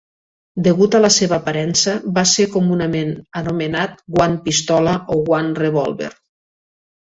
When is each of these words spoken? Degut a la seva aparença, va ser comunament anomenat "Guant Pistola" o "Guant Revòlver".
Degut 0.67 0.95
a 0.99 1.01
la 1.01 1.11
seva 1.15 1.37
aparença, 1.37 1.93
va 2.15 2.23
ser 2.31 2.47
comunament 2.55 3.13
anomenat 3.43 4.03
"Guant 4.17 4.41
Pistola" 4.49 4.99
o 5.17 5.21
"Guant 5.31 5.55
Revòlver". 5.63 6.13